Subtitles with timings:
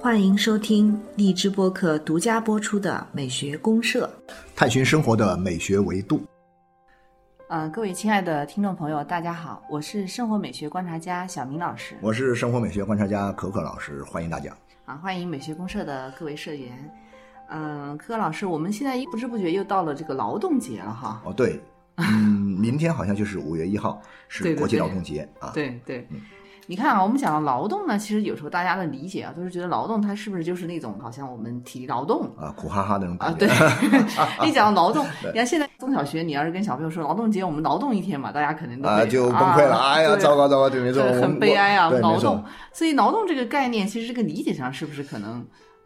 [0.00, 4.10] 欢迎收听荔枝播客独家播出的《美学公社》，
[4.56, 6.22] 探寻生活的美学维度。
[7.48, 11.94] 呃，各位亲爱的听众朋友，大家好，我是生活美学观察家小明老师。
[12.00, 14.50] 我是生活美学观察家可可老师，欢迎大家。
[14.86, 16.72] 啊，欢迎美学公社的各位社员。
[17.50, 21.20] 嗯，可可老师，我们现在不知不觉又到了这个劳动节了哈。
[21.24, 21.60] 哦，对，
[22.02, 25.50] 嗯，明天好像就是五月一号， 是国际劳动节啊。
[25.52, 26.06] 对对。
[26.70, 33.46] 你看啊，我们讲到劳动呢，其实有时候大家的理解啊，都是觉得劳动它是不是就是那种好像我们体力劳动啊，苦哈哈那种感觉。
[33.46, 33.88] 啊，对。
[34.46, 39.78] 一讲到劳动，你看现在中小学，你要是跟小朋友说劳动节，我们劳动一天嘛，大家肯定都啊就崩溃了。
[39.78, 42.44] 哎呀，糟糕糟糕，对没错，很悲哀啊，劳动。
[42.70, 45.42] 所以劳动这个概念，其实这个理解上是不是可能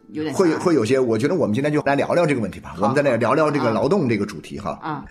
[0.09, 0.99] 有点会会有些？
[0.99, 2.75] 我觉得我们今天就来聊聊这个问题吧。
[2.81, 4.77] 我们在那聊聊这个劳动这个主题哈。
[4.83, 5.05] 啊。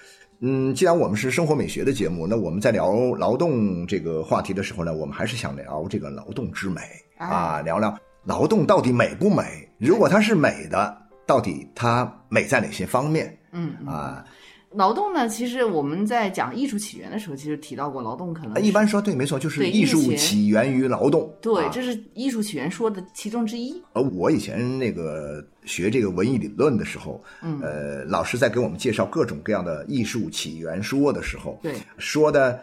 [0.44, 6.82] 嗯，既然我们是生活美学的节目，那我们在聊劳动这个话题的时候呢，我们还是想聊这个劳动之美
[7.18, 9.70] 啊，聊聊劳动到底美不美？
[9.78, 13.38] 如果它是美的，到底它美在哪些方面？
[13.52, 14.26] 嗯啊。
[14.74, 15.28] 劳动呢？
[15.28, 18.62] 其实我们在讲艺术起源的时候，其实提到过劳动可能。
[18.64, 21.32] 一般说对，没错，就是艺术起源于劳动。
[21.42, 23.82] 对，这是艺术起源说的其中之一。
[23.94, 32.60] 而我以前那个学这个文艺理论的时候，嗯，呃，老师在给我们介绍各种各样的艺术起源说的时候，对，说的。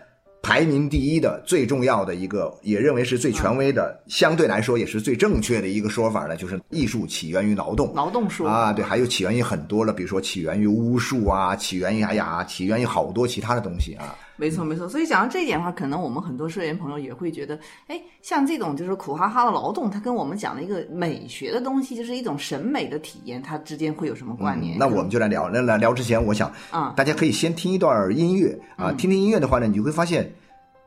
[0.49, 7.93] 排名第一的最重要的一个，也认为是最权威的，相对来说也是最正确的一个说法呢，就是艺术起源于劳动。
[7.95, 14.17] 劳动说啊，对，还有起源于很多了，比如说起源于巫术啊，起源于哎呀，起源于好多其他的东西啊。
[14.39, 14.89] 没错，没错。
[14.89, 17.59] 所以讲到这一点的话，可能我们很多社员朋友也会觉得，
[17.89, 24.79] 哎，像这种就是苦哈哈的劳动，它跟我们讲的一个美学的东西，就是一种审美的体验，它之间会有什么关联？
[24.79, 25.51] 那我们就来聊。
[25.51, 30.33] 那来聊之前，我想啊，大家可以先听一段音乐啊，听听音乐的话呢，你会发现，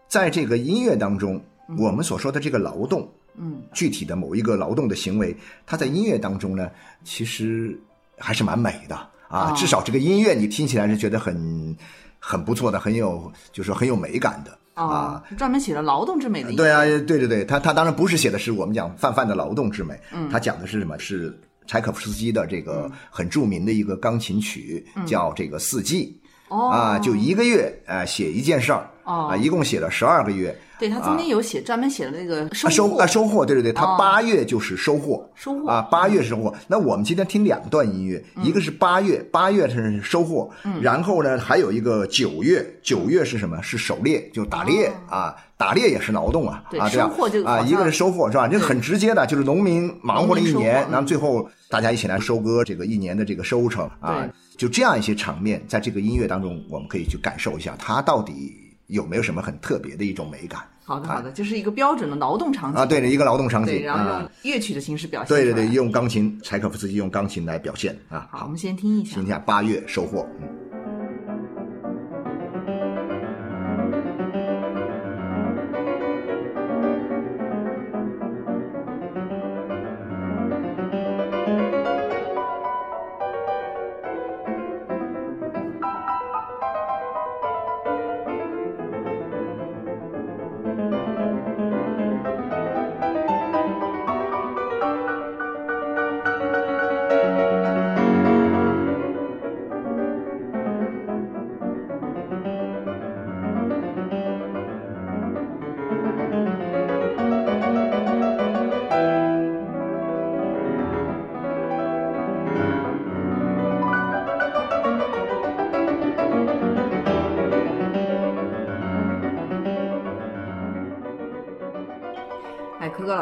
[0.08, 1.42] 在这个音乐当中，
[1.78, 5.36] 我们所说的这个劳动，嗯，具体的某一个劳动的行为，
[5.66, 6.72] 它在音乐当中呢，
[7.04, 7.78] 其实
[8.18, 8.98] 还是蛮美的
[9.28, 9.52] 啊。
[9.58, 11.76] 至少这个音乐你听起来是觉得很。
[12.24, 16.54] 很不错的，很有，就是很有美感的啊，专门写了劳动之美的。
[16.56, 20.98] 对啊，对对对，他他当然不是写的是我们讲泛泛的劳动之美，嗯，他讲的是什么？
[21.00, 26.70] 是柴可夫斯基的这个很著名的一个钢琴曲，叫这个四季，哦。
[26.70, 30.56] 啊，就一个月啊写一件事儿，啊，一共写了十二个月。
[30.80, 36.52] 对他中间有写专门写了那个收收啊收获，对对对，他八月就是收获，收获啊八月收获。
[36.68, 40.50] 那我们今天听两段音乐，一个是八月，八月是收获，
[40.82, 43.62] 然后呢还有一个九月，九月是什么？
[43.62, 48.48] 是狩猎，就打猎啊，打猎也是劳动啊，啊收获就啊一个是收获是吧？
[48.48, 58.58] 这很直接的，就是农民忙活了一年，然后最后大家一起来收割这个一年的这个收成啊，就这样一些场面，在这个音乐当中，我们可以去感受一下，它到底
[58.92, 60.62] 有没有什么很特别的一种美感。
[60.84, 68.28] 好的，好的，就是一个标准的劳动场景啊，对的，一个劳动场景，然后用乐曲的形式表现，对对对，用钢琴，柴可夫斯基用钢琴来表现啊。
[68.32, 70.61] 好，我们先听一下，听一下八月收获，嗯。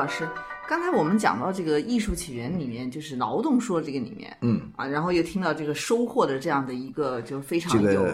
[0.08, 0.28] 是，
[0.68, 8.08] 刚才我们讲到这个艺术起源里面，就是劳动说这个里面，嗯啊，然后又听到这个收获的这样的一个，就非常有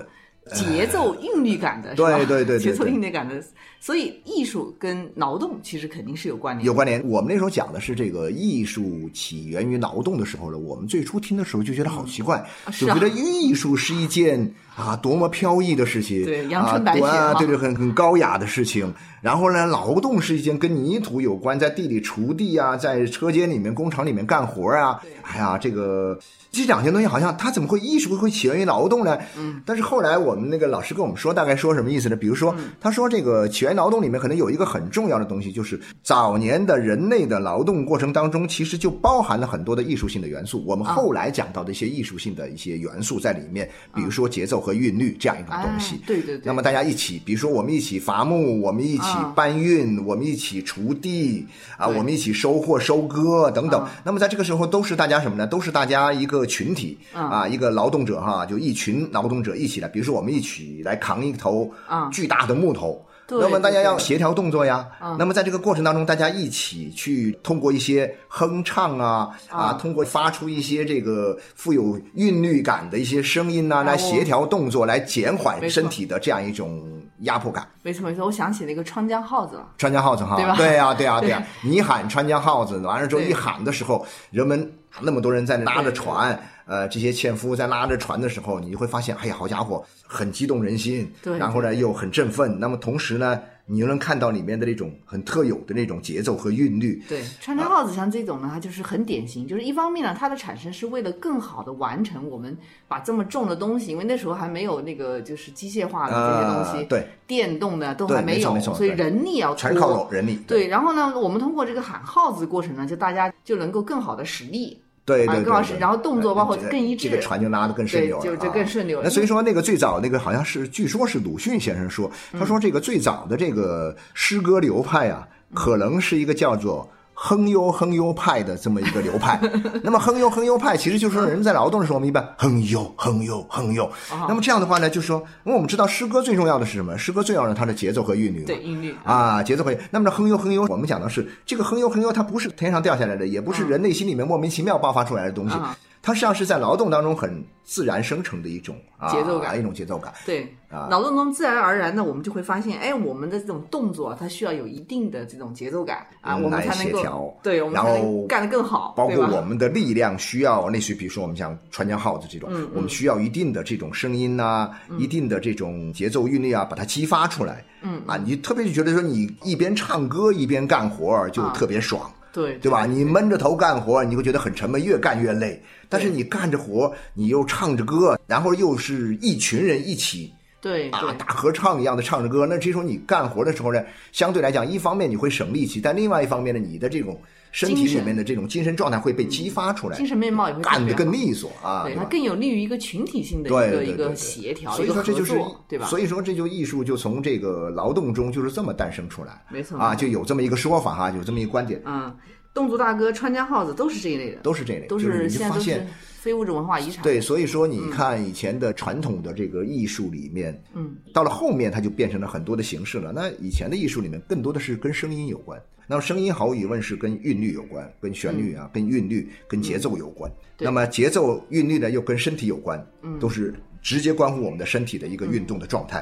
[0.53, 3.43] 节奏韵律感的，对对对，节奏韵律感的。
[3.79, 7.03] 所以艺术跟劳动其实肯定是有关联，有关联。
[7.07, 14.39] 我们那时候讲的是这个艺术起源于劳动的时候呢，我们最初听的时候就觉得好奇怪，就觉得艺术是一件
[14.75, 18.93] 啊多么飘逸的事情，对阳春白雪啊，对对，很很高雅的事情。
[19.21, 25.01] 然后呢，劳动是一件跟泥土有关，在地里锄地啊，在车间里面、工厂里面干活啊。
[25.23, 26.19] 哎呀，这个
[26.51, 29.17] 这两件东西好像它怎么会艺术会起源于劳动呢？
[29.35, 29.59] 嗯。
[29.65, 32.15] 但是后来我们那个老师跟我们说，大概说什么意思呢？
[32.15, 40.63] 比如说，他说这个起源劳动里面可能有一个很重要的东西，就是早年的人类的劳动过程当中，其实就包含了很多的艺术性的元素。
[40.67, 46.01] 我们后来讲到的一些艺术性的一些元素在里面，比如说节奏和韵律这样一种东西。
[46.07, 46.41] 对对对。
[46.43, 51.45] 那么大家一起，比如说我们一起伐木，我们一起搬运，我们一起锄地
[51.77, 53.87] 啊，我们一起收获、收割等等。
[54.03, 55.45] 那么在这个时候，都是大家什么呢？
[55.45, 59.87] 都是大家一个群体啊，一个劳动者哈，就一群劳动者一起来。
[59.87, 61.71] 比如说我们一起来扛一头
[62.11, 63.04] 巨大的木头。
[63.29, 64.85] 那么大家要协调动作呀。
[65.17, 77.67] 那么在这个过程当中，大家一起去通过一些哼唱啊啊，通过发出一些这个富有韵律感的一些声音呐，来协调动作，来减缓身体的这样一种压迫感。
[77.81, 79.67] 没错没错，我想起那个川江号子了。
[79.77, 80.55] 川江号子哈，对吧？
[80.55, 86.39] 对呀对呀对呀， 你喊川江号子，完了之后一喊的时候，人们那么多人在拉着船。
[86.65, 91.11] 呃，这些纤夫在拉着船的时候，你就会发现，哎呀，好家伙，很激动人心。
[91.21, 91.37] 对。
[91.37, 92.59] 然后呢，又很振奋。
[92.59, 97.03] 那么同时呢，你又能看到里面的那种很特有的那种节奏和韵律。
[97.07, 99.47] 对，川川号子像这种呢，它就是很典型。
[99.47, 102.57] 就是一方面呢，它的产生是为了更好的完成我们
[102.87, 110.39] 把这么重的东西，因为那时候还没有那个就是机械化的这些东西，对，电动的都还没有，所以人力要全靠人力。
[110.47, 114.81] 对，然后呢，我们通过这个喊号子过程呢，就大家就能够更好的使力。
[115.05, 119.01] 对对对，然后动作包括更一致，这个船就拉得更顺溜了，就就更顺溜。
[119.03, 126.89] 那所以说，那个最早那个好像是，据说是鲁迅先生说，他说这个最早的这个诗歌流派啊，可能是一个叫做。
[127.17, 129.39] 哼悠哼悠派的这么一个流派，
[129.81, 133.89] 那么哼悠哼悠派其实就是说人在劳动的时候，我们一般哼悠哼悠哼悠。
[134.27, 136.97] 那么这样的话呢，就是说，因为我们知道诗歌最重要的是什么？
[136.97, 138.43] 诗歌最要的它的节奏和韵律。
[138.43, 145.55] 对韵律啊，节奏和那么这哼悠哼悠，我们讲的是这个哼悠哼悠，它不是天上掉下来的，也不是人内心里面莫名其妙爆发出来的东西。
[146.05, 148.75] 它实际上是在劳动当中很自然生成的一种
[149.09, 150.13] 节奏感，一种节奏感。
[150.23, 158.93] 对啊，劳动中自然而然的，我们就会发现，哎，我们的这种动作它需要有一定的这种节奏感啊，我们才能够对，我们才能干得更好。
[158.95, 164.69] 包括我们的力量需要，类似于比如说我们像川江号子这种，我们需要一定的这种声音呐，
[164.99, 167.65] 一定的这种节奏韵律啊，把它激发出来。
[167.81, 172.11] 嗯啊，你特别就觉得说，你一边唱歌一边干活就特别爽。
[172.35, 172.85] 对对吧？
[172.85, 175.63] 你闷着头干活，你会觉得很沉闷，越干越累。
[175.87, 182.45] 但是你干着活，你又唱着歌，然后又是一群人一起，对啊，大合唱一样的唱着歌。
[182.45, 187.17] 那这时候你干活的时候呢，相对来讲，一方面你会省力气，但另外一方面呢，你的这种。
[187.55, 195.85] 身体里面的这种精神状态会被激发出来，精神面貌也会干得更利索啊，对它更有利于一个群体性的一个一个协调，所以说这就是对吧？
[195.85, 201.81] 所以说这就艺术就从这个劳动中就是这么诞生出来，没错啊，就有这么一个说法哈，有这么一个观点。
[201.85, 202.13] 嗯，
[202.53, 205.81] 侗族大歌、川江号子都是这一类的，都是这类，都是现在都是
[206.19, 207.01] 非物质文化遗产。
[207.03, 213.13] 对，所以说你看以前的传统的这个艺术里面，嗯，到了后面它就变成了很多的形式了。
[213.15, 215.57] 那以前的艺术里面更多的是跟声音有关。
[215.87, 220.31] 那么声音毫无疑问是跟韵律有关，跟旋律啊，跟韵律、跟节奏有关。
[220.59, 222.83] 那么节奏、韵律呢，又跟身体有关，
[223.19, 225.99] 都是直接关乎我们的身体的一个运动的状态。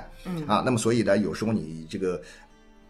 [0.48, 2.22] 啊，那么所以呢，有时候你这个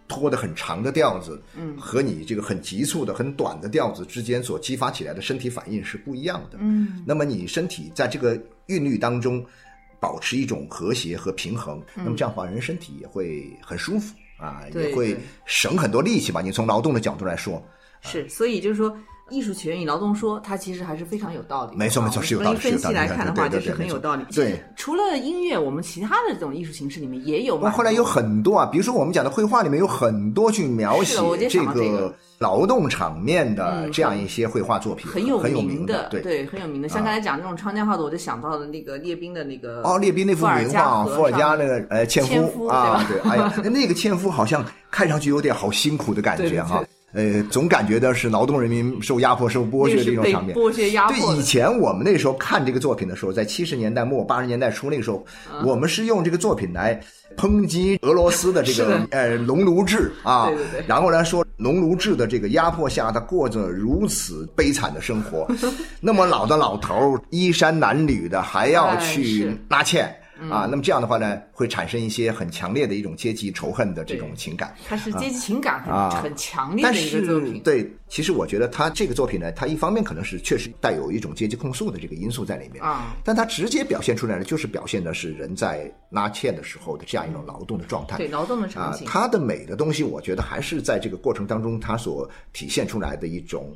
[0.08, 1.42] 拖的很长的调子，
[1.78, 6.58] 和你这个很急促的、很短的调子之间所激发起来的身体反应是不一样的。
[6.62, 9.44] 嗯，那么你身体在这个韵律当中
[10.00, 14.14] 保持一种和谐和平衡，那么这样的话，人身体也会很舒服。
[14.38, 16.42] 啊，也会省很多力气吧？
[16.42, 17.64] 你从劳动的角度来说，
[18.02, 18.98] 是，所以就是说，
[19.30, 21.78] 艺术起源于劳动说，它其实还是非常有道理。
[21.78, 22.60] 没错，没错，是有道理。
[22.60, 24.24] 分析来看的话，就是很有道理。
[24.34, 27.58] 对，除了音乐，我们其他的这种艺术形式里面也有。
[27.72, 31.18] 后来有很多啊，比如说我们讲的绘画里面有很多去描写
[31.50, 36.90] 这个劳动场面的这样一些绘画作品，很有名的，对对，很有名的。
[36.90, 44.64] 像刚才讲那种长江画的，我就想到了那个列宾的那个哦，列宾那幅名画，伏尔加那个呃纤夫啊，对，哎呀，那个纤夫好像。
[44.94, 50.56] 看上去有点好辛苦的感觉哈，呃，总感觉到是劳动人民受压迫、受剥削的一种场面。
[50.56, 51.16] 剥削压迫。
[51.16, 55.24] 对，以前我们那时候看这个作品的时候，在七十年代末、八十年代初那个时候，
[55.64, 57.00] 我们是用这个作品来
[57.38, 60.86] 抨击俄罗斯的这个呃农奴制啊，对对对。
[60.88, 65.48] 然后来说农奴制的这个压迫下，他过着如此悲惨的生活，
[66.02, 70.12] 那么老的老头衣衫褴褛的，还要去拉纤。
[70.50, 74.76] 啊，那么这样的话呢，会产生一些很强烈的一种阶级仇恨的这种情感。
[74.88, 77.62] 它是阶级情感很很强烈的一个作品。
[77.64, 88.18] 对，其实我觉得他这个作品呢，它一方面可能是确实带有一种阶级控诉的这个因素在里面啊，但它直接表现出来的就是表现的是人在拉纤的时候的这样一种劳动的状态。
[88.18, 89.08] 对，劳动的场景。
[89.08, 93.72] 它的美的东西，我觉得还是在这个过程当中，它所体现出来的一种。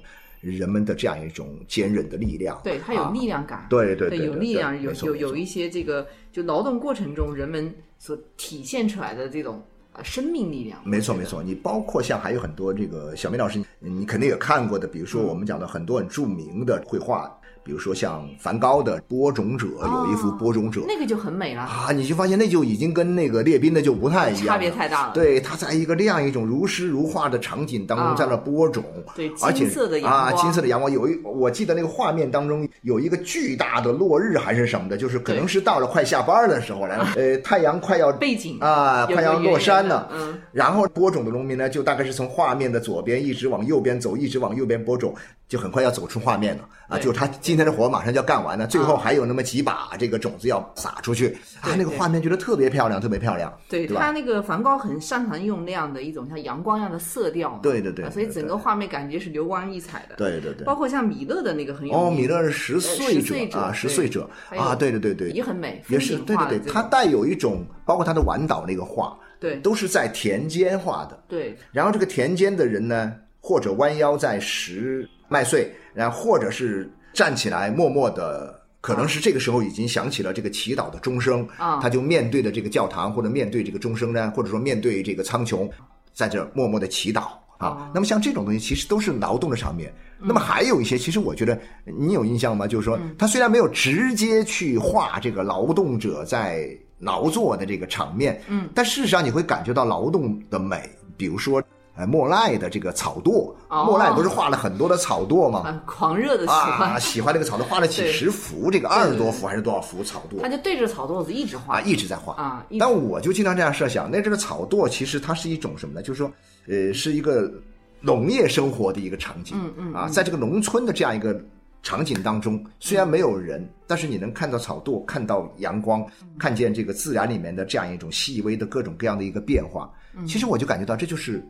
[0.52, 9.62] 人们的这样一种坚韧的力量，对他有力量感，对对对，有力量，有有有一些这个就劳动过程中人们所体现出来的这种
[9.92, 10.80] 啊生命力量。
[10.84, 17.37] 没错没错，你包括像还有很多这个小明老师，你肯定也看过的，比如说我们讲的很多很著名的绘画。
[17.68, 21.64] 比如说像梵高的《播种者》，有一幅《播种者》，那个就很美了。
[21.64, 25.14] 啊，你就发现那就已经跟那个列宾的就不太一样，差别太大了。
[25.14, 30.24] 对，他在一个那样一种如诗如画的场景当中在那播种，对，金色的阳光。
[30.24, 45.14] 啊，金色的阳光，有一我记得那个画面当中有一个巨大的落日还是什么的，就是可能是到了快下班的时候了，呃，太阳快要背景啊，快要落山了，嗯，然后播种的农民呢，就大概是从画面的左边一直往右边走，一直往右边播种。
[45.48, 47.00] 就很快要走出画面了啊！
[47.00, 51.74] 就他今天的活马上就要干完了，最后还有那么几把这个种子要撒出去啊！
[51.78, 53.52] 那个画面觉得特别漂亮，特别漂亮。
[53.70, 60.16] 对他那个梵高很擅长用那样的一种像阳光一样的色调，对对对，所以整个画面感觉是流光溢彩的。
[60.18, 71.18] 对对对，包括像米勒的那个很有哦，米勒是十岁者啊，十岁者啊，对对对对，也很美，也是对对对，他带有一种，包括他的晚岛那个画，对，都是在田间画的。
[71.28, 75.72] 对，然后这个田间的人呢，或者弯腰在拾麦穗。
[75.94, 85.68] 然后，或者是站起来，默默的，可能是这个时候已经响起了这个祈祷的钟声啊，他就面对着这个教堂，或者面对这个钟声呢，或者说面对这个苍穹，
[86.14, 87.90] 在这默默的祈祷啊。
[87.96, 89.92] 那么像这种东西，其实都是劳动的场面。
[90.20, 92.68] 那么还有一些，其实我觉得你有印象吗？
[92.68, 96.70] 就是说，他虽然没有直接去画这个劳动者在
[97.00, 101.60] 劳作的这个场面，嗯，但事实上你会感觉到劳动的美，比如说。
[101.98, 105.82] 哎，莫奈的这个草垛，莫奈不是画了很多的草垛吗？
[105.88, 110.40] 狂热的喜欢，喜欢这个草垛，画了几十幅，这个二十多幅还是多少幅草垛？
[110.42, 112.64] 他就对着草垛子一直画，啊，一直在画啊。
[112.80, 116.04] 但我就经常这样设想，那这个草垛其实它是一种什么呢？
[116.04, 116.32] 就是说，
[116.68, 117.52] 呃，是一个
[118.00, 121.44] 农业生活的一个场景，嗯嗯啊，在这个农村的这样一个
[121.82, 126.06] 场景当中，虽然没有人，但是你能看到草垛，看到阳光，
[126.38, 129.92] 看见这个自然里面的这样一种细微的各种各样的一个变化。
[130.28, 131.44] 其实我就感觉到这就是。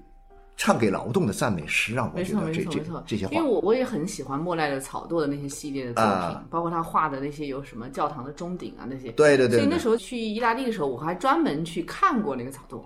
[0.57, 2.11] 唱给劳动的赞美诗啊！
[2.15, 9.11] 没错没错没错，这些话，因为我我也很喜欢莫奈的草垛的那些系列的作品，包括他画的那些有什么教堂的钟顶啊那些。
[9.11, 9.59] 对对对。
[9.59, 12.81] 所以那时候去意大利的时候，我还专门去看过那个草垛。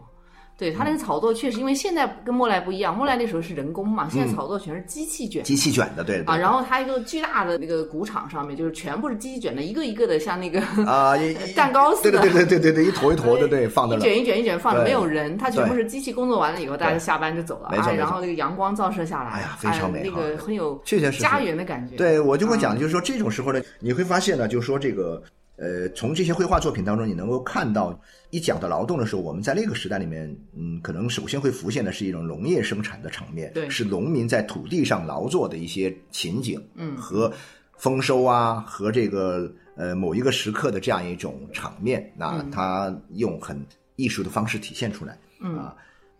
[0.62, 6.38] 对他那个草垛确实，因为现在跟莫奈不一样，莫奈那时候是人工嘛，现在草垛全是机器卷，机器卷的，对啊。
[6.38, 11.16] 然后他一个巨大的那个谷场上面，就是全部是机器卷的，一个一个的像那个啊
[11.58, 21.96] 蛋糕似的，对对对对对对，一坨一坨的，对，放的一卷一卷一卷放的，没有人，他全部是机器工作完了以后，大家下班就走了，啊，然后那个阳光照射下来，哎呀，非常美，那个很有确实家园的感觉。
[21.96, 25.20] 对我就会讲，就是说这种时候呢，你会发现呢，就是说这个。
[25.62, 27.98] 呃，从这些绘画作品当中，你能够看到，
[28.32, 37.32] 一讲到劳动的时候，我们在那个时代里面，嗯，可能首先会浮现的是一种农业生产的场面，对，是农民在土地上劳作的一些情景，嗯，和
[37.78, 43.64] 丰收啊，和这个呃某一个时刻的这样一种场面，那他用很
[43.98, 45.60] 艺术的方式体现出来，嗯。
[45.60, 45.76] 啊，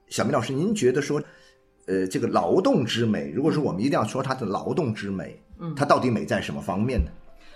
[0.08, 1.20] 小明老师，您觉得说，
[1.88, 7.10] 呃，这个劳动之美，如果说我们一定要说它的劳动之美，嗯，它到底美在什么方面呢？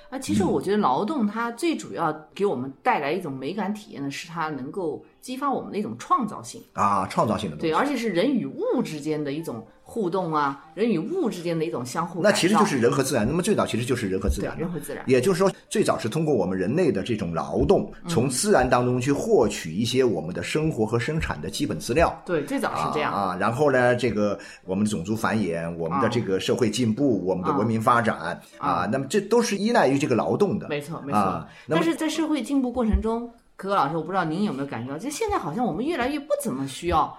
[0.09, 9.65] 啊，其实我觉得劳动它最主要给我们带来一种美感体验的是它能够激发我们的一种创造性啊，创造性的对，而且是人与物之间的一种。
[9.87, 12.21] 互动啊，人与物之间的一种相互。
[12.21, 13.25] 那其实就是人和自然。
[13.25, 14.57] 那么最早其实就是人和自然。
[14.57, 15.03] 人和自然。
[15.07, 22.19] 也就是说，最早是通过我们人类的这种劳动，从自然当中去获取一些我们的生活和生产的基本资料。
[22.25, 23.37] 对，最早是这样啊。
[23.39, 30.67] 然后呢，这个我们的种族繁衍，我们的这个社会进步，我们的文明发展啊，那么这都是依赖于这个劳动的。
[30.67, 31.47] 没错，没错。
[31.69, 37.15] 但是在社会进步过程中，可可老师，我不知道您有没有感觉到，就现在好像我们越来越不怎么需要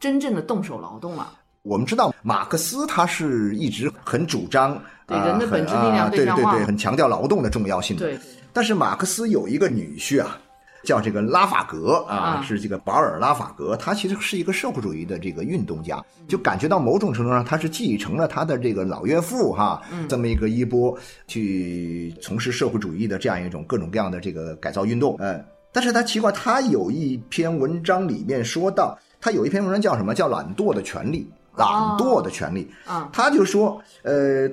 [0.00, 1.32] 真正的动手劳动了。
[1.62, 8.06] 我们知道马克思他是一直很主张对人的本质力量对对对，很强调劳动的重要性的。
[8.06, 8.18] 对。
[8.52, 10.38] 但是马克思有一个女婿啊，
[10.84, 20.96] 叫这个拉法格啊，是这个保尔拉法格，他其实是一个社会主义的这个运动家，就感觉到某种程度上他是继承了他的这个老岳父哈，这么一个衣钵，
[21.26, 25.14] 去从事社会主义的这样一种各种各样的这个改造运动。
[25.18, 30.14] 嗯，但是他奇怪，他有一篇文章里面说到，他有一篇文章叫什么？
[30.14, 31.30] 叫懒惰的权利。
[31.58, 34.48] 懒惰的权利，啊，他就说，呃，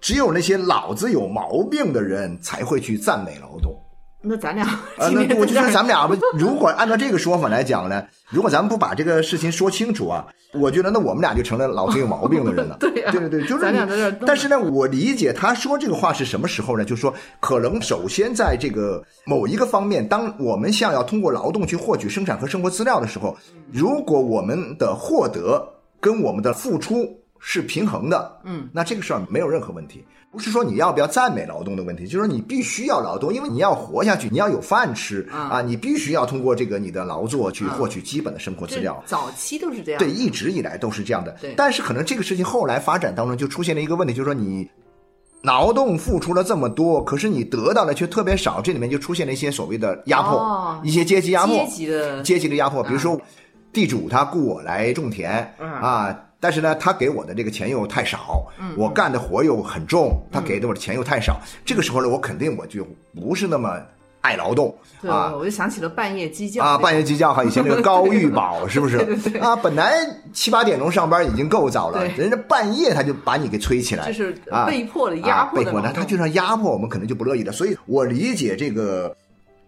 [0.00, 3.74] 只有那些脑子有毛病的人才会去赞美劳动。
[4.24, 4.64] 那咱俩，
[4.98, 12.76] 呃，那我就说咱们俩吧，如果按照这个说法来讲呢，如果咱们不把这个事情说清楚啊，我觉得那我们俩就成了脑子有毛病的人了。
[12.78, 14.12] 对对对，就是咱俩在这。
[14.24, 16.84] 但是呢，我理解他说这个话是什么时候呢？
[16.84, 23.36] 就是说，可能首先在这个某一个方面，当我们想要通过劳动去获取生产和生活资料的时候，
[23.72, 25.68] 如果我们的获得
[26.02, 30.04] 跟我们的付出是平衡的，嗯，那这个事儿没有任何问题。
[30.32, 39.00] 不是说你要不要赞美劳动的问题，就是说你必须要劳动，因为你要活下去，你要有饭吃啊，你必须要通过这个你的劳作去获取基本的生活资料。
[39.06, 41.36] 早期都是这样，对，一直以来都是这样的。
[41.40, 44.66] 对，但是可能这个事情后来发展当中就出现了一个问题，就是说你
[45.42, 52.82] 劳动付出了这么多，可是你得到的却特别少，这里面就出现了一些所谓的压迫，哦一些阶级压迫，阶级的阶级的压迫。
[52.82, 53.20] 比如说，
[53.72, 55.70] 地主他雇我来种田、嗯。
[55.72, 63.80] 啊，但是呢，他给我的这个钱又太少，嗯我干的活又很重，他给的我的钱又太少，这个时候呢，我肯定我就不是那么
[64.20, 65.32] 爱劳动对，啊。
[65.34, 68.98] 我就想起了半夜鸡叫啊，半夜鸡叫哈，以前那个高玉宝 是不是？
[68.98, 69.94] 对对对啊，本来
[70.32, 74.66] 七八点钟上班已经够早了，人家半夜他就把你给催起来，就是啊。
[74.66, 76.02] 被迫的压啊，被迫的，迫的劳动。
[76.02, 77.52] 他就算压迫我们，可能就不乐意了。
[77.52, 79.16] 所以我理解这个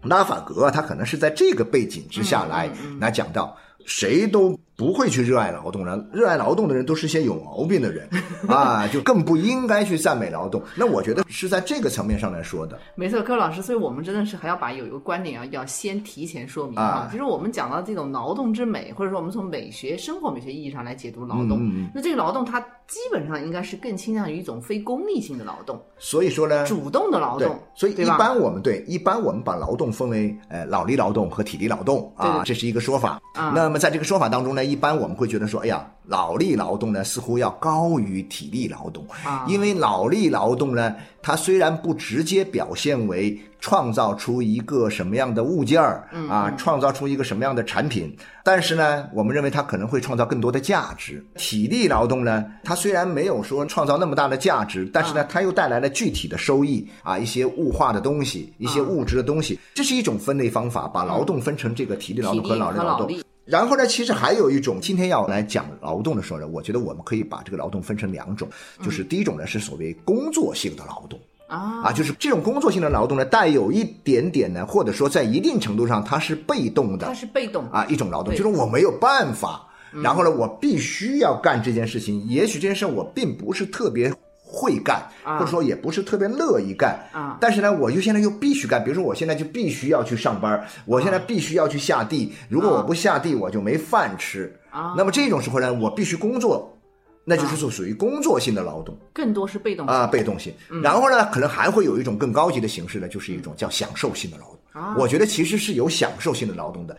[0.03, 8.07] 拉法格，他可能是在这个背景之下来、嗯来讲到，谁都不会去热爱劳动了，热爱劳动的人都是些有毛病的人
[8.47, 10.61] 啊，就更不应该去赞美劳动。
[10.75, 12.77] 那我觉得是在这个层面上来说的。
[12.95, 33.21] 没错，柯老师，所以我们真的是还要把有一个观点要，要先提前说明啊就是我们讲到这种劳动之美，或者说我们从美学、生活美学意义上来解读劳动，那这个劳动它基本上应该是更倾向于一种非功利性的劳动，所以说呢，主动的劳动，，所以一般我们对一般我们把劳动分为呃脑力劳动和体力劳动啊，对对这是一个说法。
[33.33, 39.45] 啊那么在这个说法当中呢，一般我们会觉得说，哎呀，脑力劳动呢似乎要高于体力劳动，啊。
[39.47, 51.25] 因为脑力劳动呢，它虽然不直接表现为创造出一个什么样的物件儿嗯啊，创造出一个什么样的产品，但是呢，我们认为它可能会创造更多的价值。
[51.35, 63.09] 体力劳动呢，它虽然没有说创造那么大的价值，但是呢，它又带来了具体的收益啊，一些物化的东西，一些物质的东西，这是一种分类方法，把劳动分成这个体力劳动和脑力劳动。
[63.45, 68.49] 然后呢，其实还有一种，今天要来讲劳动的时候呢，我觉得我们可以把这个劳动分成两种，
[68.83, 71.19] 就是第一种呢是所谓工作性的劳动。
[71.47, 79.67] 啊啊，就是这种工作性的劳动呢，带有一点点呢，或者说在一定程度上它是被动的它是被动啊一种劳动，就是我没有办法，
[80.01, 82.25] 然后呢，我必须要干这件事情。
[82.27, 84.11] 也许这件事我并不是特别
[84.47, 88.83] 会干，啊或者说也不是特别乐意干啊但是呢，我又现在又必须干。
[88.83, 94.55] 比如说，我现在就必须要去上班，我现在必须要去下地，如果我不下地，我就没饭吃。
[94.69, 96.77] 啊，那么这种时候呢，我必须工作，
[97.23, 98.95] 那就是属属于工作性的劳动。
[99.11, 100.53] 更多是被动啊，被动性。
[100.69, 104.59] 嗯然后呢，可能还会有一种更高级的形式呢，就是一种叫享受性的劳动。
[104.71, 106.95] 啊我觉得其实是有享受性的劳动的。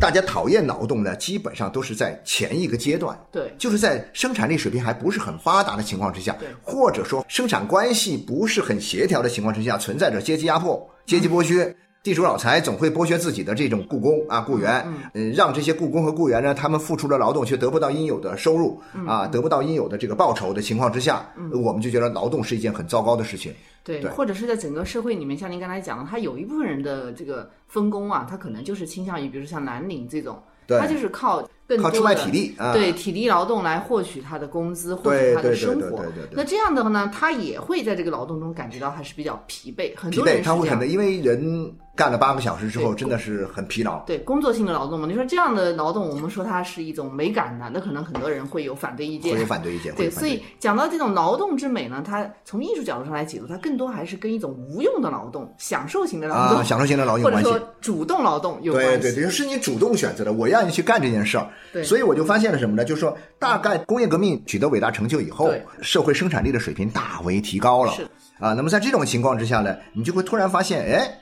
[0.00, 11.76] 大家讨厌劳动呢，基本上都是在前一个阶段，对就是在生产力水平还不是很发达的情况之下对，或者说生产关系不是很协调的情况之下，存在着阶级压迫、阶级剥削。
[12.02, 14.82] 地主老财总会剥削自己的这种雇工啊雇员，
[15.12, 23.52] 嗯，让这些雇工和雇员呢，他们付出了劳动却得不到应有的收入啊，得不到应有的这个报酬的情况之下，我们就觉得劳动是一件很糟糕的事情。
[23.82, 36.04] 对，对或者是在整个社会里面，像您刚才讲的，他有一部分人的这个分工啊，他可能就是倾向于，比如说像蓝领这种，他就是靠更多的靠出卖体力啊对体力劳动来获取他的工资，获取他的生活。
[36.32, 40.78] 那这样的话呢，他也会在这个劳动中感觉到还是比较疲惫，很，多人是这样他会很。
[40.78, 44.00] 累，因为人干了八个小时之后，真的是很疲劳。
[44.06, 49.46] 对工作性的劳动嘛，你说这样的劳动，我们说它是一种美感的，那可能很多人会有反对意见会有。
[49.46, 57.48] 反对意见，会对，所以讲到这种劳动之美呢，它从艺术角度上来解读，它更多还是跟一种无用的劳动、享受型的劳动，啊，享受型的劳动有或者。
[57.48, 58.90] 说主动劳动有关系。
[59.02, 61.46] 对对对，是你主动选择的，我让你去干这件事儿。
[61.72, 62.84] 对所以我就发现了什么呢？
[62.84, 67.92] 就是说，大概工业革命取得伟大成就以后，社会生产力的水平大为提高了。
[67.92, 68.06] 是
[68.38, 71.19] 啊，那么在这种情况之下呢，你就会突然发现，哎，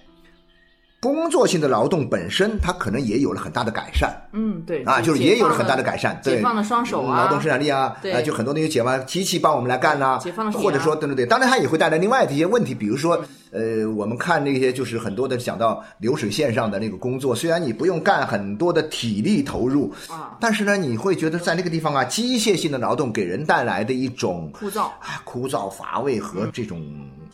[1.01, 4.11] 工作性的劳动本身它可能也有了很大的改善。
[4.33, 8.13] 嗯，对啊，就是也有了很大的改善，对，解放了双手啊，劳动生产力啊，对。
[8.13, 10.61] 啊，就很多东西解放，机器帮我们来干呐、解放了血啊。
[10.61, 20.37] 或者说，对对对，当然它也会带来另外的一些问题，比如说，呃，我们看那些就是很多的讲到流水线上的那个工作，虽然你不用干很多的体力投入，啊。
[20.41, 24.83] 但是呢，你会觉得在那个地方啊，机械性的劳动给人带来的一种枯燥。
[24.83, 26.83] 啊枯燥乏味和这种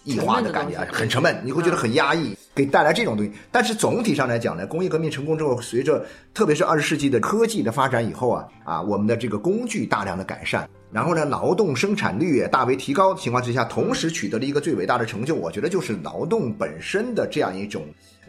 [0.04, 3.32] 异化的感觉很沉闷，你会觉得很压抑，给带来这种东西。
[3.50, 10.68] 但是总体上来讲呢，工业革命成功之后，随着特别是二十世纪的科技的发展以后啊啊，我们的这个工具大量的改善。
[10.92, 17.82] 然后呢，劳动生产率也大为提高的情况之下，同时取得了一个最伟大的成就，我觉得就是劳动本身的这样一种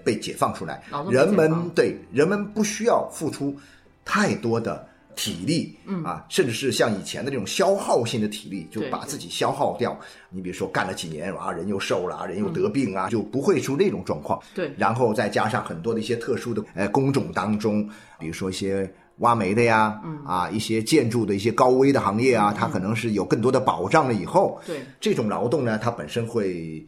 [0.03, 3.55] 被解放出来人们对人们不需要付出
[4.03, 6.03] 太多的体力，嗯。
[6.03, 9.97] 啊，甚至是像以前的这种消耗性的体力，就把自己消耗掉。
[10.29, 14.39] 你比如说干了几年啊，人又瘦了啊，人又得病啊，就不会出那种状况。
[14.53, 14.71] 对。
[14.77, 18.91] 然后再加上很多的一些特殊的呃工种当中，比如说一些。
[19.19, 20.21] 挖煤的呀，嗯。
[20.25, 24.81] 啊，一些建筑的一些高危的行业啊，它可能是有更多的保障了以后，对。
[24.99, 26.85] 这种劳动呢，它本身会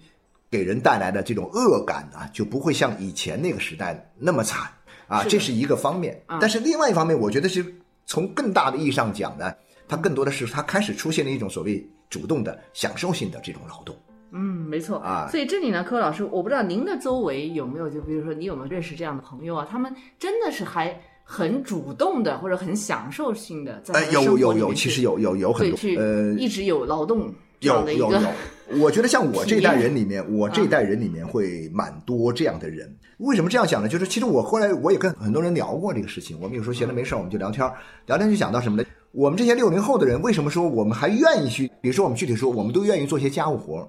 [0.52, 4.70] 给人带来的这种恶感啊，就不会像以前那个时代那么惨。
[5.08, 6.22] 啊，这是一个方面。
[6.28, 6.38] 嗯。
[6.42, 7.66] 但是另外一方面，我觉得是
[8.08, 9.54] 从更大的意义上讲呢，
[9.88, 13.96] 它更多的是它开始出现了一种所谓主动的享受性的这种劳动。
[14.32, 19.68] 嗯，没错啊所以这里呢，柯老师，我不知道您的周围有没有，就比如说你有没有认识这样的朋友啊？
[19.70, 28.28] 他们真的是还很主动的，或者很享受性的在有有有，其实有有有很多，呃，一直有劳动这样的一个有有有，
[28.76, 32.94] 我觉得像我这代人里面，我这代人里面会蛮多这样的人。
[33.20, 33.88] 为什么这样讲呢？
[33.88, 36.38] 就是其实我后来我也跟很多人聊过这个事情。
[36.42, 37.74] 我们有时候闲着没事儿我们就聊天儿，
[38.06, 38.88] 聊天就讲到什么呢？
[39.12, 41.72] 我们这些六零后的人，为什么说我们还愿意去？
[41.82, 43.88] 比如说我们具体说，我们都愿意做些家务活儿。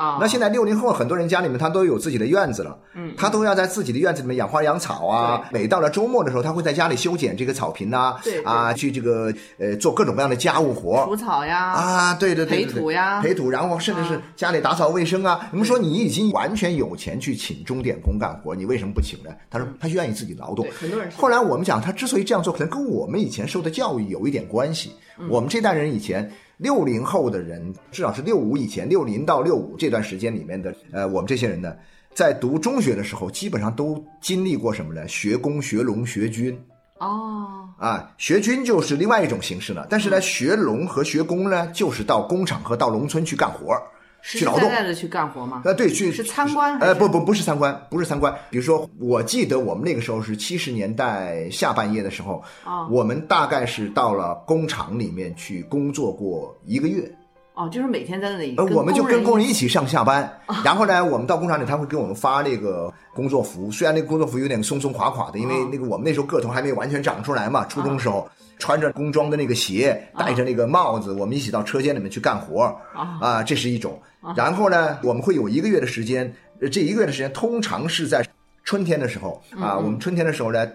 [0.00, 5.42] 啊，那现在六零后很多人家里面他都有自己的院子了，嗯，他都要在自己的院子里面养花养草啊。
[5.52, 11.04] 每到了周末的时候，他会在家里修剪这个草坪呐、对对啊，去这个呃做各种各样的家务活。
[11.04, 15.46] 除草呀，啊，对对对，对培土呀培土，然后甚至是家里打扫卫生啊。
[15.52, 19.28] 你们说你已经完全有钱去请钟点工干活，你为什么不请呢？
[19.50, 20.66] 他说他愿意自己劳动。
[20.80, 24.92] 很多人后来我们讲，他之所以这样做，可能跟我们以前受的教育有一点关系。
[25.28, 26.32] 我们这代人以前。
[26.60, 31.74] 六零后的人，至少是六五以前，六零到六五这段时间里面的，呃，我们这些人呢，
[32.14, 35.08] 在读中学的时候，基本上都经历过什么呢？
[35.08, 36.56] 学工、学农、学军。
[36.98, 39.86] 哦，啊，学军就是另外一种形式了。
[39.88, 43.80] 但是呢，学农和学工呢，就是到工厂和到农村去干活儿，
[44.22, 44.70] 去劳动。
[44.80, 45.60] 的去干活吗？
[45.64, 48.34] 呃，对，去是参观还呃，不不不是参观，不是参观。
[48.48, 57.10] 比如说，我记得我们那个时候是七十年代下半叶的时候，哦我们大概是到了工厂里面去工作过一个月。
[57.54, 60.32] 哦，就是每天在那里呃，我们就跟工人一一起上下班，
[60.64, 68.26] 然后呢，我们到工厂里，他会给我们发那个工作服，虽然那个工作服有点松松垮垮的，因为那个我们那时候个头还没有完全长出来嘛，初中时候
[68.58, 72.74] 穿着工装的那个鞋，戴着那个帽子，我们一起到车间里面去干活儿
[73.20, 74.00] 啊，这是一种。
[74.36, 78.22] 然后呢，我们会有一个月的时间，呃这一个月的时间通常是在
[78.64, 80.66] 春天的时候啊，我们春天的时候呢，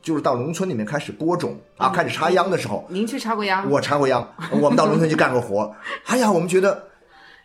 [0.00, 3.68] 就是到农村里面开始播种啊，开始插秧的时候，您去插过秧？
[3.70, 5.76] 我插过秧，我们到农村去干过活儿。
[6.06, 6.88] 哎呀，我们觉得，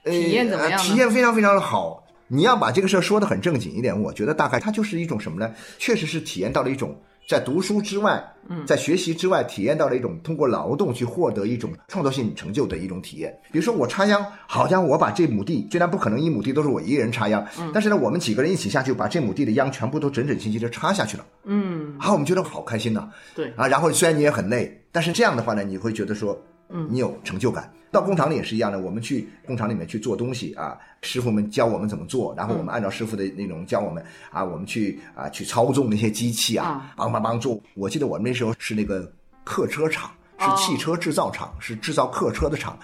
[0.04, 2.04] 呃，体验怎么样体验非常非常的好。
[2.32, 5.52] 你要把这个事儿说得很正经一点，我觉得大概它就是一种什么呢？
[5.78, 6.96] 确实是体验到了一种
[7.30, 13.32] 在读书之外，嗯，在学习之外，体验到了一种通过劳动去获得一种创造性成就的一种体验。
[13.52, 21.26] 比如说我插秧，好像，我把这亩地虽然不可能一亩地都是我一个人插秧，嗯但是呢，我们几个人一起下去，把这亩地的秧全部都整整齐齐的插下去了。
[21.44, 26.36] 嗯，啊，我们觉得好开心呐、对，啊，然后虽然你也很累，但是这样的话呢，你会觉得说，
[26.70, 27.72] 嗯，你有成就感。
[27.92, 37.60] 到工厂里也是一样的，我们去工厂里面去做东西啊，师傅们教我们怎么做，然后我们按照师傅的那种教我们啊，我们去啊去操纵那些机器啊，梆梆梆做。
[37.76, 39.12] 我记得我们那时候是那个
[39.44, 40.12] 客车厂。
[40.42, 42.80] 是汽车制造厂，是制造客车的厂，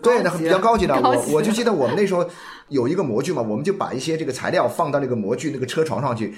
[0.00, 0.94] 对的，比较高级的。
[0.94, 2.24] 我我就记得我们那时候
[2.68, 6.32] 有一个模具嘛，我们就把一些这个材料放到那个模具那个车床上去，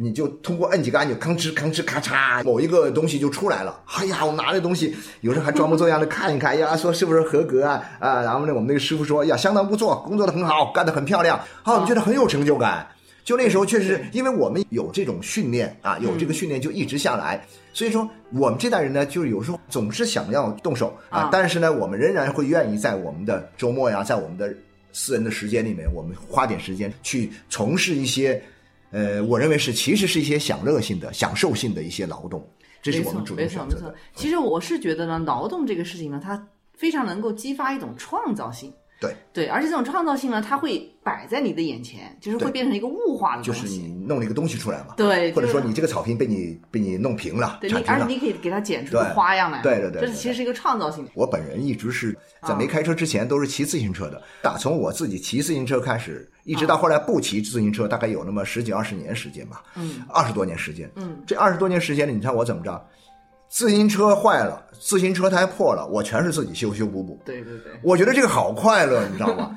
[0.00, 3.82] 你就通过摁几个按钮，吭哧吭哧咔嚓，某一个东西就出来了。
[3.84, 7.82] 哎呀，我拿那东西，有时候还装模作样的看一看，哎呀，说是不是合格啊？
[7.98, 12.86] 啊，然后呢，我们那个师傅说，哎呀，相当不错，工作的很好，干得很漂亮，啊，我们觉得很有成就感。
[13.24, 24.48] 就那时候确实，因为我们有这种训练啊，有这个训练就一直下来，所以说我们这代人呢，就是有时候总是想要动手啊啊，但是呢，我们仍然会愿意在我们的周末呀，在我们的
[24.92, 28.40] 私人的时间里面，我们花点时间去从事一些，
[28.90, 32.48] 呃，我认为是其实是一些享乐性的、享受性的一些劳动，
[32.80, 33.94] 这是没错我们主没错没错动选择的。。
[34.14, 38.72] 其实我是觉得呢，劳动这个事情呢，它非常能够激发一种创造性。
[39.00, 43.68] 对对，而且这种创造性呢，它会摆在你的眼前，就是会变成一个物化的就东西。
[43.68, 47.70] 就是你弄了一个东西出来嘛，对，或者说你这个草坪被你被你弄平了，对。
[47.84, 49.62] 而且你可以给它剪出个花样来。
[49.62, 51.10] 对对对对这是其实是一个创造性的。
[51.14, 60.90] 我本人一直是在没开车之前都是骑自行车的，打从我自己骑自行车开始，一直到后来不骑自行车，大概有那么十几二十年时间吧，嗯，二十多年时间。
[60.96, 62.84] 嗯，这二十多年时间里，你看我怎么着？
[63.48, 67.18] 自行车坏了，自行车胎破了，我全是自己修修补补。
[67.24, 69.56] 对对对，我觉得这个好快乐，你知道吗？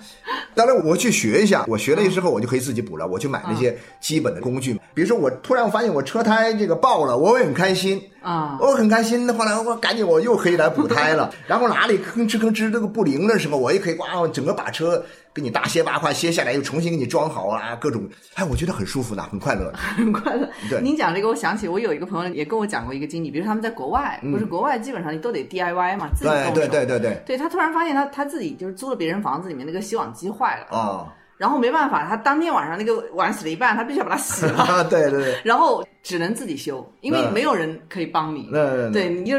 [0.53, 3.07] 当然，我去学一下，我学了之后，我就可以自己补了。
[3.07, 8.01] 我去买那些基本的工具，比如说我突然发现我车胎这个爆了，我会很开心。
[8.21, 19.71] 啊，我很开心，后来我赶紧我又可以来补胎了，然后哪里吭哧吭哧这个不灵的时候，我也可以哇，整个把车给你大卸八块卸下来，又重新给你装好啊，各种，哎，我觉得很舒服的，很快乐。
[19.75, 20.49] 很快乐。
[20.69, 26.51] 对您讲这个，我想起我有一个朋友也跟我讲过一个经历，比如他们在国外，不是国外基本上你都得 DIY 嘛，自己动手。
[26.51, 38.49] 嗯对对对对对，对他突然发现他他自己就是租了别人房子里面那个洗碗机坏了，啊，然后没办法，他当天晚上那个碗洗了一半，他必须要把它洗了， 对对对，然后只能自己修，因为嗯没有人可以帮你。
[38.51, 39.37] 那对，你就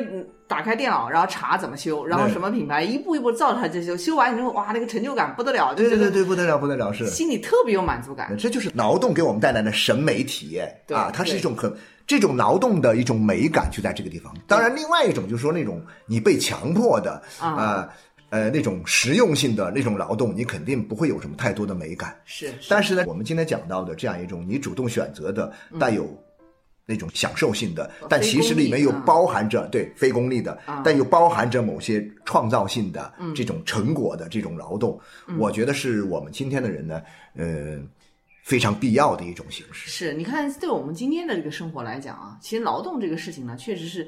[0.52, 3.96] 打开电脑，然后查怎么修，然后什么品牌，一步一步照着它就修。
[3.96, 7.06] 修完之后，哇，那个成就感不得了，对对对对，不得了不得了，是。
[7.06, 8.36] 心里特别有满足感。
[8.36, 11.74] 这就是劳动给我们带来的审美体验对啊，它是一种很
[12.06, 14.34] 这种劳动的一种美感就在这个地方。
[14.46, 17.88] 当然，另外一种就是说那种你被强迫的啊呃
[18.42, 22.14] 呃那种实用性的那种劳动，你肯定不会有什么太多的美感。
[22.24, 26.04] 是，是但是呢，我们今天讲到的这样一种你主动选择的带有
[26.86, 33.34] 那种享受性的，但其实里面又包含着对非功利的，但又包含着某些创造性的嗯。
[33.34, 35.00] 这种成果的这种劳动，
[35.38, 37.02] 我觉得是我们今天的人呢，
[37.34, 37.78] 呃，
[38.44, 39.88] 非常必要的一种形式。
[39.88, 44.06] 是，你看，对我们今天的这个生活来讲啊，其实劳动这个事情呢，确实是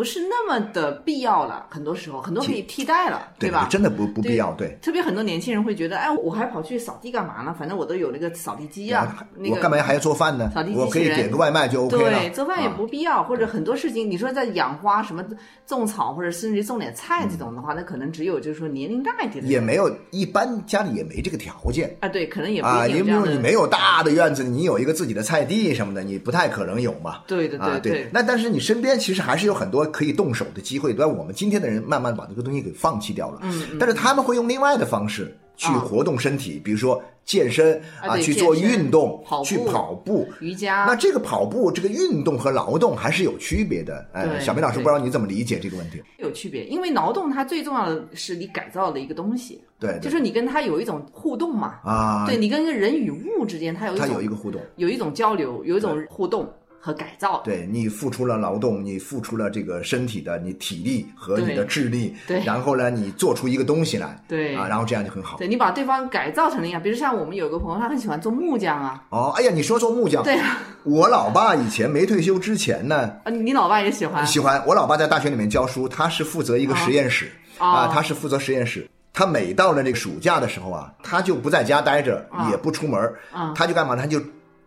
[0.00, 1.66] 不是那么的必要了。
[1.68, 3.68] 很多时候，很多可以替代了，对吧？
[3.70, 4.78] 真的不不必要，对。
[4.80, 7.54] 特别很多年轻人会觉得，哎，我还跑去扫地干嘛呢？
[7.58, 10.72] 反正我都有那个扫地机啊，那个我干嘛还要做饭呢扫地？
[10.72, 12.18] 机我可以器人点个外卖就 OK 了。
[12.18, 15.22] 对，做饭也啊不必要，或者很多事情，你说在养花、什么
[15.66, 21.94] 种草，或者甚至种点菜这种的话，那可能只有就是说年龄大一点的也没有，一般家里也没这个条件。
[22.00, 23.26] 啊，对，可能也不啊，一定有这样的。
[23.26, 27.18] 因为你没有大的院子，你有一个自己的菜地什么的，你不太可能有嘛。
[27.26, 33.40] 对对啊，对那但是你身边其实还是有很多可以动手的机会，但我们今天的人慢慢把这个东西给放弃掉了。
[33.42, 40.26] 嗯嗯但是他们会用另外的方式去啊活动身体，比如说健身啊对去做运动跑，去跑步。
[40.40, 44.04] 瑜伽，那这个跑步，这个运动和劳动还是有区别的。
[44.12, 46.02] 哎，小明老师，不知道你怎么理解这个问题？
[46.18, 51.74] 有区别，因为劳动它最重要的是你改造的一个东西，对，对就是你跟它有一种互动嘛。
[51.84, 54.60] 啊，对你跟个人与物之间，它有一它种有一个互动。
[54.76, 56.50] 有一种交流，有一种互动
[56.80, 57.42] 和改造。
[57.44, 65.36] 对你付出了劳动，你付出了这个身体的你体力和你的智力，对然后呢，你做出一个东西来，对啊，然后这样就很好。
[65.36, 78.88] 对你把对方改造成那样，比如像我们有个朋友，他很喜欢做木匠啊，哦，哎呀，你说做木匠，对啊，我老爸以前没退休之前呢，啊，你你老爸也喜欢，喜欢我老爸在大学里面教书，他是负责一个实验室哦啊，他是负责实验室。
[79.12, 83.96] 他每到了这个暑假的时候啊，他就不在家待着，啊也不出门，啊他就干嘛？
[83.96, 84.20] 他就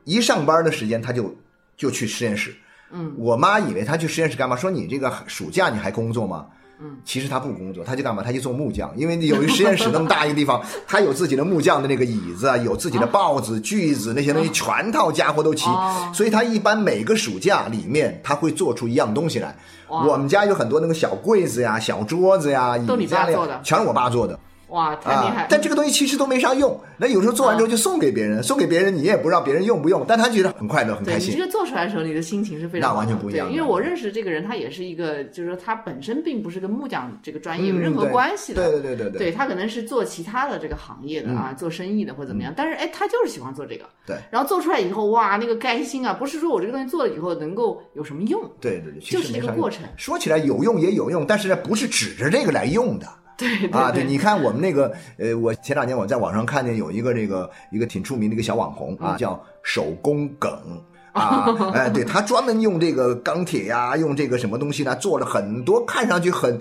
[0.04, 1.34] 一上班的时间，他就
[1.78, 2.54] 就去实验室。
[2.92, 4.56] 嗯，我妈以为他去实验室干嘛？
[4.56, 6.46] 说你这个暑假你还工作吗？
[6.80, 8.22] 嗯，其实他不工作，他就干嘛？
[8.22, 15.70] 他去做木匠，因为有一实验室那么大一个地方， 他有自己的木匠的那个椅子，有自己的刨子、锯子那些东西，全套家伙都齐。
[15.70, 19.56] 哦所以他一般每个暑假里面，他会做出一样东西来。
[19.88, 24.38] 我们家有很多那个小柜子呀、小桌子呀、都你椅子呀爸做的全是我爸做的。
[24.74, 25.48] 哇，太厉害啊！！
[25.50, 31.30] 但这个东西其实都没啥用，那有时候做完之后就送给别人，送给别人你也不知道别人用不用，但他觉得很快乐很开心。
[31.30, 38.72] 对你这个做出来的时候，你的心情是非常那完全不一样对因为我认识这个人，他也是一个，就是说他本身并不是跟木匠这个专业有嗯任何关系的。
[38.72, 43.86] 对对对对对他可能是做其他的这个行业的啊，做生意的或者怎么样，但是哎，他就是喜欢做这个。
[44.08, 46.14] 对然后做出来以后，哇，那个开心啊！
[46.14, 49.86] 不是说我这个东西做了以后能够有什么用，对对对，就是一个过程。
[49.98, 53.08] 说起来有用也有用，但是呢，不是指着这个来用的。
[53.38, 60.52] 对对啊，对，你看我们那个，呃，我前两年我在网上看见有一个这个一个挺出名的一个小网红嗯啊，叫手工梗。
[61.14, 66.60] 啊，哎，对他专门用这个钢铁呀，用这个什么东西呢，做了很多看上去很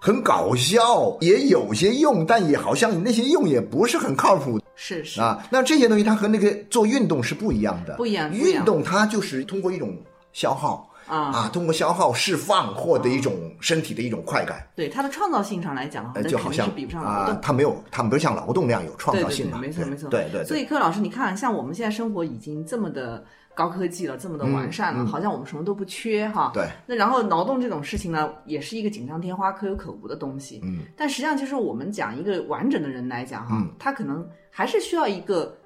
[0.00, 5.44] 很搞笑，也有些用，但也好像那些用也不是很靠谱是是啊。
[5.50, 9.96] 那这些东西它和那个做运动是不一样的，不一样不一样运动它就是通过一种
[10.32, 14.66] 消耗啊，啊，通过消耗释放获得一种身体的一种快感。
[14.76, 17.38] 对它的创造性上来讲那就好像是比不上劳啊动，。
[17.40, 19.58] 它没有，它不是像劳动那样有创对对对，造性嘛？
[19.58, 20.08] 没错没错。
[20.10, 26.50] 对对对，所以柯老师，你看，像我们现在生活已经这么的高科技了，这么的完善了，嗯嗯好像我们什么都不缺哈。
[26.52, 26.68] 对。
[26.86, 30.60] 那然后劳动这种事情呢，也是一个锦上添花、可有可无的东西。
[30.62, 30.80] 嗯。
[30.96, 35.56] 但实际上，就是我们讲一个完整的人来讲哈，嗯他可能还是需要一个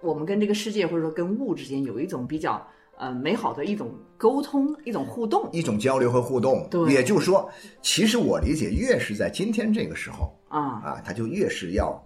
[0.00, 2.64] 我们跟这个世界或者说跟物之间有一种比较
[2.98, 6.66] 呃美好的一种沟通、一种互动一种交流和互动。
[6.70, 7.50] 对也就是说，
[7.80, 10.60] 其实我理解，越是在今天这个时候啊。
[10.82, 12.00] 啊，它就越是要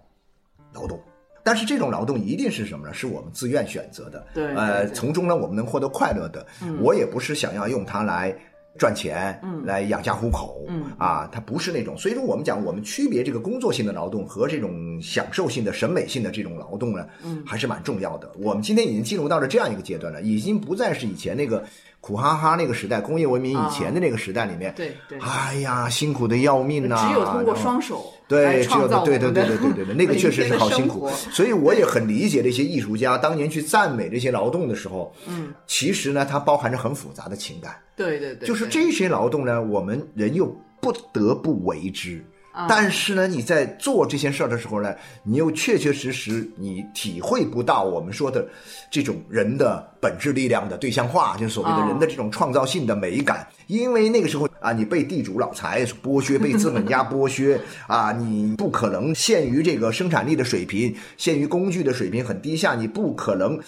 [0.73, 0.99] 劳动。
[1.43, 2.93] 但是这种劳动一定是什么呢？
[2.93, 4.27] 是我们自愿选择的。
[4.33, 6.45] 对呃，从中呢，我们能获得快乐的。
[6.61, 8.37] 嗯我也不是想要用它来
[8.77, 11.97] 赚钱，嗯来养家糊口，嗯啊，它不是那种。
[11.97, 18.31] 所以说，我们讲我们区别这个工作性的劳动和这种享受性的、审美性的这种劳动呢，嗯还是蛮重要的。
[18.39, 21.65] 我们今天已经进入到了这样一个阶段了，已经不再是以前那个
[21.99, 31.09] 苦哈哈那个时代，工业文明以前的那个时代里面，对对，哎呀，辛苦的要命呐、只有通过双手对，只有对对对对对对对，那个确实是好辛苦。
[31.31, 37.75] 所以我也很理解这些艺术家当年去赞美这些劳动的时候，嗯，其实呢，它包含着很复杂的情感。
[37.95, 40.45] 对对对，就是这些劳动呢，我们人又
[40.79, 42.23] 不得不为之。
[42.57, 48.47] 啊但是呢，你在做这些事儿的时候呢，你又确确实实你体会不到我们说的
[48.89, 53.47] 这种人的本质力量的对象化，就是所谓的啊人的这种创造性的美感。
[53.67, 63.59] 因为那个时候啊，你被地主老财剥削，被资本家剥削啊，你不可能限于这个生产力的水平，限于工具的水平很低下，你不可能。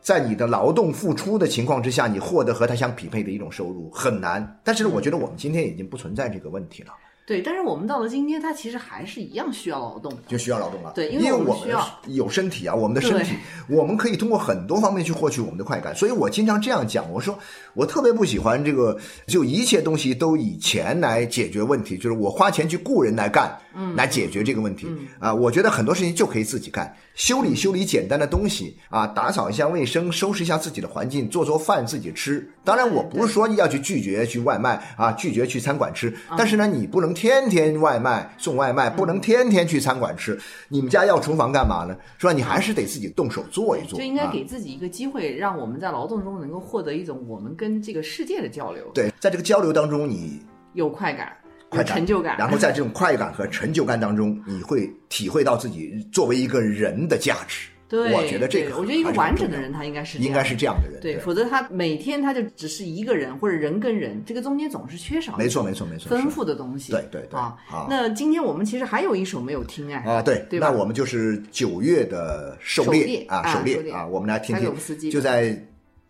[0.00, 4.60] 在你的劳动付出的情况之下，你获得和他相匹配的一种收入很难。
[4.62, 6.92] 但是呢，我觉得我们今天已经不存在这个问题了。
[7.26, 10.18] 对，但是我们到了今天，它其实还是一样需要劳动的。
[10.28, 10.92] 就需要劳动了。
[10.94, 13.34] 对因因为我们需要有身体啊，我们的身体，
[13.68, 15.92] 我们可以通过很多方面去获取我们的快感。
[15.92, 17.36] 所以我经常这样讲，我说
[17.74, 24.86] 我特别不喜欢这个，就一切东西都以钱来解决问题，就是我花钱去雇人来干，嗯，来解决这个问题
[25.18, 25.34] 啊。
[25.34, 32.46] 我觉得很多事情就可以自己干，修理修理简单的东西啊，打扫一下卫生，收拾一下自己的环境，做做饭自己吃。
[32.62, 40.38] 当然，我不是说要去拒绝去外卖啊，拒绝去餐馆吃，但是呢，你不能天天外卖送外卖，不能天天去餐馆吃。
[40.68, 41.96] 你们家要厨房干嘛呢？
[42.18, 42.34] 是吧？
[42.34, 43.98] 你还是得自己动手做一做。
[43.98, 50.42] 就应该啊给自己一个机会，让我们在劳动中能够获得一种我们跟这个世界的交流，对，在这个交流当中，你
[50.74, 57.68] 有快感，有快感成就感，然后在这种快感和成就感当中，你会体会到自己作为一个人的价值。
[57.88, 61.00] 对，我觉得这个我觉得一个完整的人，他应该是应该是这样的人。
[61.00, 66.08] 对，否则他每天他就只是一个人，或者人跟人，这个中间总是缺少没错，没错，没错。
[66.08, 66.90] 丰富的东西。
[66.90, 67.86] 对对对啊啊。
[67.88, 70.00] 那今天我们其实还有一首没有听哎。
[70.00, 75.56] 啊，对，对那我们就是九月的狩狩猎猎啊狩狩猎猎啊，我们来听听就在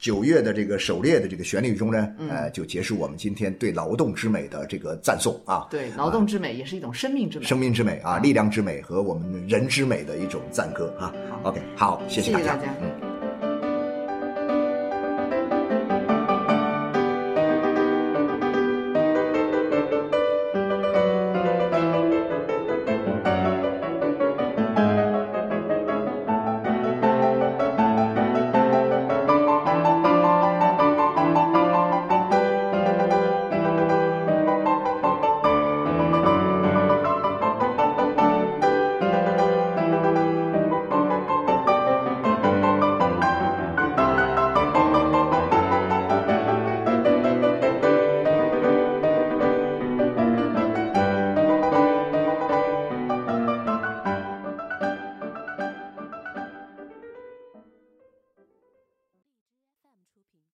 [0.07, 7.45] 九月的这个狩猎的这个旋律中呢，嗯呃，就结束我们今天对劳动之美的这个赞颂啊，对，劳动之美也是一种生命之美。
[7.45, 11.13] 生命之美啊，力量之美和我们人之美的一种赞歌啊。
[11.43, 12.75] OK，好，谢大家谢谢大家。
[12.81, 13.06] 嗯。